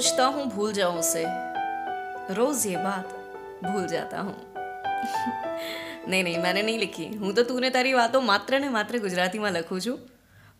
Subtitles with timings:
[0.00, 1.24] सोचता हूँ भूल जाऊं उसे
[2.32, 3.14] रोज ये बात
[3.64, 4.36] भूल जाता हूँ
[6.06, 9.54] નહીં નહીં મેને નહીં લીખી હું તો તું ને તારી વાતો માત્ર ને માત્ર ગુજરાતીમાં
[9.54, 9.98] લખું છું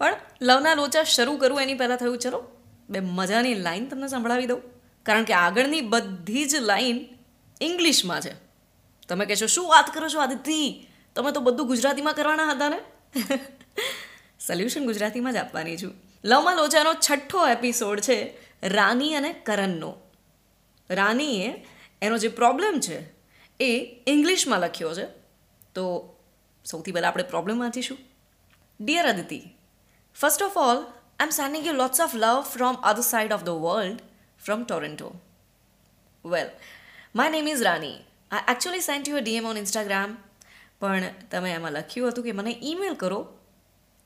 [0.01, 2.41] પણ લવના લોચા શરૂ કરું એની પહેલાં થયું ચલો
[2.89, 4.65] બે મજાની લાઈન તમને સંભળાવી દઉં
[5.07, 6.99] કારણ કે આગળની બધી જ લાઈન
[7.61, 8.35] ઇંગ્લિશમાં છે
[9.11, 10.73] તમે કહેશો શું વાત કરો છો આદિત્ય
[11.17, 12.81] તમે તો બધું ગુજરાતીમાં કરવાના હતા ને
[14.41, 18.19] સોલ્યુશન ગુજરાતીમાં જ આપવાની છું લવમાં લોચાનો છઠ્ઠો એપિસોડ છે
[18.64, 19.94] રાની અને કરણનો
[20.90, 21.66] રાનીએ
[22.02, 23.00] એનો જે પ્રોબ્લેમ છે
[23.60, 25.06] એ ઇંગ્લિશમાં લખ્યો છે.
[25.76, 26.16] તો
[26.66, 27.98] સૌથી પહેલાં આપણે problem વાંચીશું.
[28.82, 29.42] Dear Aditi
[30.14, 33.50] first of all I am sending you lots of love from other side of the
[33.50, 34.00] world
[34.46, 35.12] from Toronto
[36.26, 36.50] well
[37.16, 37.96] my name is Rani
[38.32, 40.18] I actually sent you DM on Instagram
[40.80, 43.38] પણ તમે એમાં લખ્યું હતું કે મને email કરો.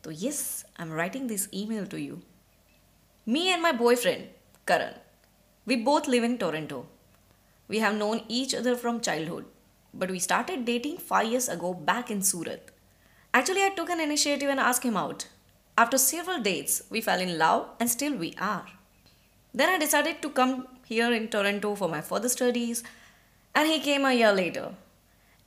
[0.04, 2.22] તો yes I am writing this email to you
[3.28, 4.35] me and my boyfriend
[4.68, 4.96] Karan.
[5.68, 6.88] We both live in Toronto.
[7.68, 9.46] We have known each other from childhood,
[9.94, 12.72] but we started dating 5 years ago back in Surat.
[13.32, 15.28] Actually, I took an initiative and asked him out.
[15.78, 18.66] After several dates, we fell in love and still we are.
[19.54, 22.84] Then I decided to come here in Toronto for my further studies,
[23.54, 24.74] and he came a year later.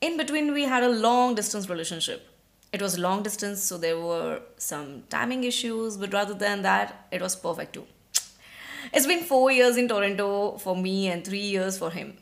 [0.01, 2.25] In between, we had a long distance relationship.
[2.73, 7.21] It was long distance, so there were some timing issues, but rather than that, it
[7.21, 7.87] was perfect too.
[8.94, 12.14] It's been four years in Toronto for me and three years for him.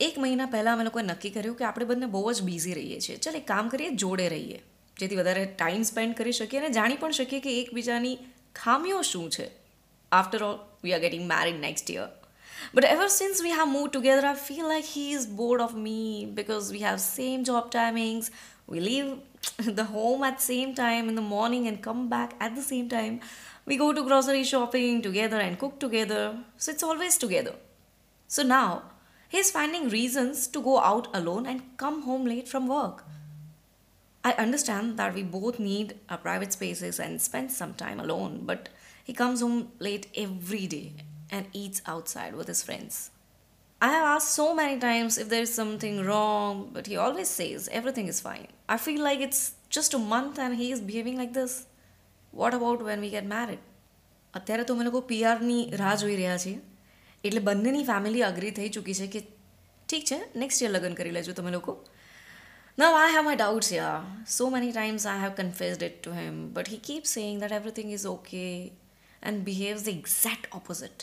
[0.00, 3.16] એક મહિના પહેલાં અમે લોકોએ નક્કી કર્યું કે આપણે બંને બહુ જ બિઝી રહીએ છીએ
[3.24, 4.60] ચાલ એક કામ કરીએ જોડે રહીએ
[4.96, 8.14] જેથી વધારે ટાઈમ સ્પેન્ડ કરી શકીએ અને જાણી પણ શકીએ કે એકબીજાની
[8.60, 9.48] ખામીઓ શું છે
[10.12, 12.08] after all we are getting married next year
[12.74, 16.26] But ever since we have moved together, I feel like he is bored of me
[16.38, 18.30] because we have same job timings.
[18.67, 19.17] we leave
[19.57, 22.89] the home at the same time in the morning and come back at the same
[22.89, 23.21] time.
[23.65, 26.37] We go to grocery shopping together and cook together.
[26.57, 27.55] So it's always together.
[28.27, 28.83] So now
[29.29, 33.05] he's finding reasons to go out alone and come home late from work.
[34.25, 38.69] I understand that we both need our private spaces and spend some time alone, but
[39.03, 40.93] he comes home late every day
[41.29, 43.11] and eats outside with his friends.
[43.82, 47.68] I have asked so many times if there is something wrong, but he always says
[47.70, 48.48] everything is fine.
[48.68, 51.66] I feel like it's just a month and he is behaving like this.
[52.32, 53.62] What about when we get married?
[54.38, 56.58] અત્યારે તો અમે લોકો પીઆરની રાહ જોઈ રહ્યા છીએ
[57.26, 59.20] એટલે બંનેની ફેમિલી અગ્રી થઈ ચૂકી છે કે
[59.88, 61.74] ઠીક છે નેક્સ્ટ યર લગ્ન કરી લેજો તમે લોકો
[62.80, 64.04] Now I have my doubts, yeah.
[64.24, 67.88] So many times I have confessed it to him, but he keeps saying that everything
[67.96, 68.72] is okay
[69.20, 71.00] and behaves the exact opposite.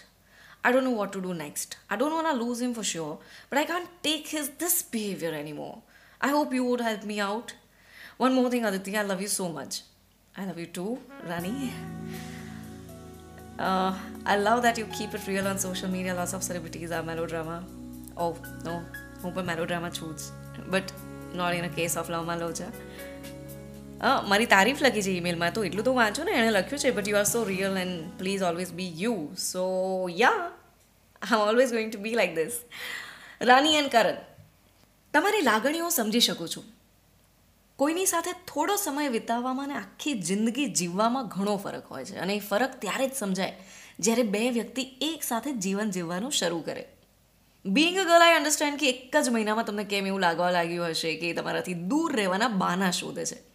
[0.62, 1.76] I don't know what to do next.
[1.88, 5.32] I don't want to lose him for sure, but I can't take his this behavior
[5.32, 5.82] anymore.
[6.21, 7.54] I hope you would help me out.
[8.19, 9.81] One more thing, Aditi, I love you so much.
[10.37, 11.72] I love you too, Rani.
[13.59, 13.94] Uh,
[14.26, 16.15] I love that you keep it real on social media.
[16.15, 17.65] Lots of celebrities are melodrama.
[18.16, 18.84] Oh, no,
[19.22, 20.32] hope a melodrama choods.
[20.69, 20.92] But
[21.34, 22.71] not in a case of Lama Loja.
[24.00, 27.16] મારી તારીફ લખી છે ઈમેલમાં તો એટલું તો વાંચો ને, એણે લખ્યું છે but you
[27.16, 30.50] are so real and please always be you so yeah
[31.22, 32.53] I am always going to be like this
[33.41, 34.15] Rani and Karan
[35.15, 36.65] તમારી લાગણીઓ સમજી શકું છું.
[37.77, 42.16] કોઈની સાથે થોડો સમય વિતાવવામાં અને આખી જિંદગી જીવવામાં ઘણો ફરક હોય છે.
[42.16, 43.53] અને એ ફરક ત્યારે જ સમજાય
[43.99, 46.89] જ્યારે બે વ્યક્તિ એક સાથે જીવન જીવવાનું શરૂ કરે.
[47.66, 51.16] Being a girl I understand કે એક જ મહિનામાં તમને કેમ એવું લાગવા લાગ્યું હશે
[51.16, 53.50] કે તમારાથી દૂર રહેવાના બાના શોધે છે.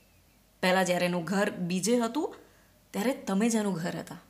[0.61, 2.35] પહેલાં જ્યારે એનું ઘર બીજે હતું,
[2.91, 4.21] ત્યારે તમે જ એનું ઘર હતા.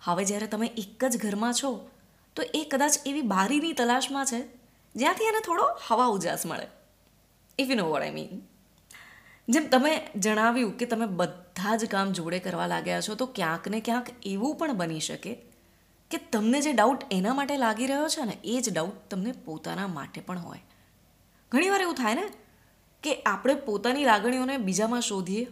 [0.00, 1.90] હવે જ્યારે તમે એક જ ઘરમાં છો,
[2.36, 4.40] તો એ કદાચ એવી બારીની તલાશમાં છે,
[4.96, 6.66] જ્યાંથી એને થોડો હવા ઉજાસ મળે.
[7.58, 8.42] If you know what I mean
[9.48, 13.80] જેમ તમે જણાવ્યું કે તમે બધા જ કામ જોડે કરવા લાગ્યા છો, તો ક્યાંક ને
[13.80, 15.34] ક્યાંક એવું પણ બની શકે
[16.10, 19.86] કે તમને જે ડાઉટ એના માટે લાગી રહ્યો છે ને, એ જ ડાઉટ તમને પોતાના
[19.86, 20.58] માટે પણ હોય.
[21.52, 22.22] ઘણીવાર એવું થાય ને
[23.06, 25.46] કે આપણે પોતાની લાગણીઓને બીજામાં શોધીએ?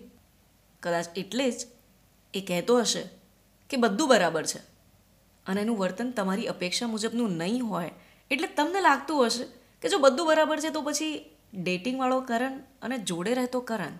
[0.82, 1.66] કદાચ એટલે જ
[2.34, 3.02] એ કહેતો હશે
[3.70, 4.58] કે બધું બરાબર છે.
[5.46, 7.90] અને એનું વર્તન તમારી અપેક્ષા મુજબનું નહીં હોય,
[8.30, 9.44] એટલે તમને લાગતું હશે
[9.82, 13.98] કે જો બધું બરાબર છે તો પછી ડેટિંગવાળો કરણ અને જોડે રહેતો કરણ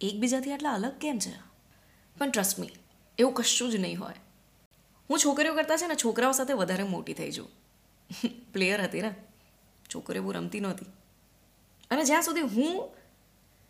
[0.00, 1.34] એકબીજાથી આટલા અલગ કેમ છે?
[2.18, 2.70] પણ ટ્રસ્ટ મી
[3.18, 4.14] એવું કશું જ નહીં હોય.
[5.10, 7.48] હું છોકરીઓ કરતાં છે ને છોકરાઓ સાથે વધારે મોટી થઈ જઉં
[8.52, 9.14] પ્લેયર હતી ને.
[9.94, 10.86] છોકરીઓ બહુ રમતી નહોતી.
[11.90, 12.90] અને જ્યાં સુધી હું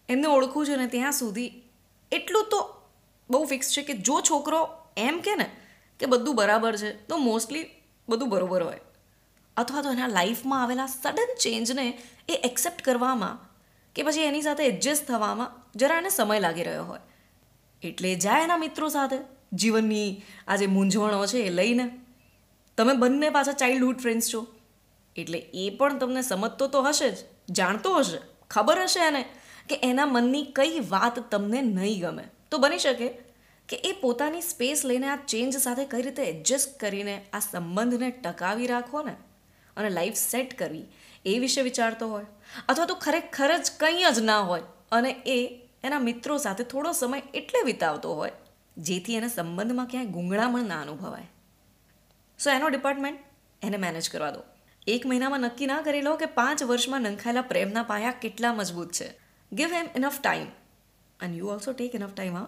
[0.09, 1.63] એમને ઓળખું છું ને ત્યાં સુધી
[2.13, 2.61] એટલું તો
[3.31, 5.51] બહુ ફિક્સ છે કે જો છોકરો એમ કે ને
[6.01, 7.67] કે બધું બરાબર છે, તો મોસ્ટલી
[8.09, 8.81] બધું બરાબર હોય.
[9.57, 13.39] અથવા તો એના લાઈફમાં આવેલા સડન ચેન્જને એ એક્સેપ્ટ કરવામાં
[13.95, 17.01] કે પછી એની સાથે એડજસ્ટ થવામાં જરા એને સમય લાગી રહ્યો હોય.
[17.83, 19.19] એટલે જાય એના મિત્રો સાથે,
[19.53, 21.87] જીવનની આ જે મૂંઝવણો છે એ લઈને.
[22.77, 24.47] તમે બંને પાછા ચાઇલ્ડહુડ ફ્રેન્ડ્સ છો.
[25.21, 27.19] એટલે એ પણ તમને સમજતો તો હશે જ,
[27.51, 28.21] જાણતો હશે.
[28.51, 29.23] ખબર હશે એને
[29.69, 32.25] કે એના મનની કઈ વાત તમને નહીં ગમે.
[32.51, 33.09] તો બની શકે
[33.69, 38.67] કે એ પોતાની સ્પેસ લઈને આ ચેન્જ સાથે કઈ રીતે એડજસ્ટ કરીને આ સંબંધને ટકાવી
[38.67, 39.15] રાખો ને
[39.77, 40.87] અને લાઈફ સેટ કરવી
[41.27, 42.27] એ વિશે વિચારતો હોય.
[42.69, 44.63] અથવા તો ખરેખર જ કંઈ જ ના હોય
[44.93, 45.39] અને એ
[45.85, 48.33] એના મિત્રો સાથે થોડો સમય એટલે વિતાવતો હોય,
[48.77, 51.29] જેથી એને સંબંધમાં ક્યાંય ગુંગળામણ ના અનુભવાય.
[52.39, 53.21] સો એનો ડિપાર્ટમેન્ટ
[53.63, 54.43] એને મેનેજ કરવા દો.
[54.91, 59.09] એક મહિનામાં નક્કી ના કરી લો કે પાંચ વર્ષમાં નંખાયેલા પ્રેમના પાયા કેટલા મજબૂત છે.
[59.53, 60.47] Give him enough time
[61.23, 62.47] and you also take enough time હા?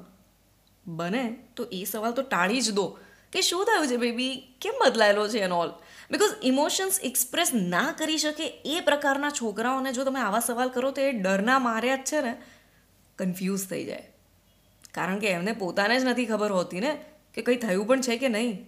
[0.87, 2.99] બને તો એ સવાલ તો ટાળી જ દો
[3.33, 5.69] કે શું થયું છે બેબી કેમ બદલાયેલો છે and all
[6.11, 11.01] because emotions express ના કરી શકે એ પ્રકારના છોકરાઓને જો તમે આવા સવાલ કરો તો
[11.01, 12.43] એ ડરના માર્યા જ છે ને
[13.19, 14.13] કન્ફ્યુઝ થઈ જાય.
[14.95, 17.05] કારણ કે એમને પોતાને જ નથી ખબર હોતી ને
[17.35, 18.67] કે કંઈ થયું પણ છે કે નહીં?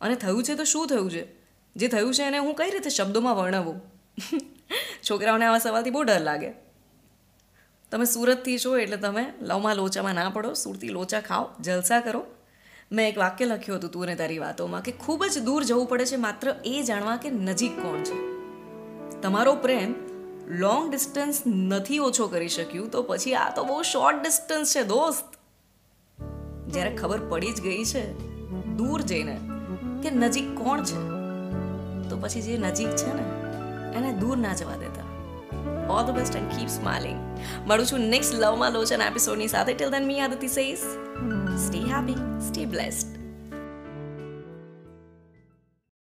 [0.00, 1.43] અને થયું છે તો શું થયું છે?
[1.76, 3.80] જે થયું છે એને હું કઈ રીતે શબ્દોમાં વર્ણવું?
[5.10, 6.50] છોકરાઓને આવા સવાલથી બહુ ડર લાગે.
[7.90, 12.26] તમે સુરતથી છો એટલે તમે લવમાં લોચામાં ના પડો, સુરતી લોચા ખાઓ, જલસા કરો.
[12.92, 16.06] મેં એક વાક્ય લખ્યું હતું તું ને તારી વાતોમાં કે ખૂબ જ દૂર જવું પડે
[16.06, 18.34] છે માત્ર એ જાણવા કે નજીક કોણ છે.
[19.20, 19.94] તમારો પ્રેમ
[20.48, 25.34] લોંગ ડિસ્ટન્સ નથી ઓછો કરી શક્યું તો પછી આ તો બહુ શોર્ટ ડિસ્ટન્સ છે દોસ્ત.
[26.68, 28.18] જ્યારે ખબર પડી જ ગઈ છે
[28.76, 29.40] દૂર જઈને
[30.02, 31.13] કે નજીક કોણ છે?
[32.10, 33.24] તો પછી જે નજીક છે ને
[33.96, 35.08] એને દૂર ના જવા દેતા.
[35.88, 37.18] All the best and keep smiling
[37.66, 39.74] મળું છું નેક્સ્ટ લવમાં લોચન એપિસોડની સાથે.
[39.74, 40.86] Till then me Aditi says
[41.66, 43.23] stay happy stay blessed